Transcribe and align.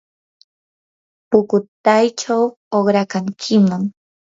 pukutaychaw 1.29 2.43
uqrakankiman. 2.77 3.83